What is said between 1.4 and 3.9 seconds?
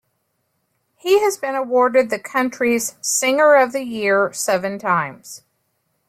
awarded the country's "Singer of the